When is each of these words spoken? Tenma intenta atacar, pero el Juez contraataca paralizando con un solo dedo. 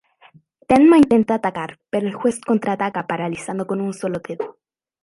Tenma 0.69 0.95
intenta 0.97 1.33
atacar, 1.35 1.77
pero 1.91 2.07
el 2.07 2.15
Juez 2.15 2.41
contraataca 2.41 3.05
paralizando 3.05 3.67
con 3.67 3.79
un 3.81 3.93
solo 3.93 4.19
dedo. 4.27 4.57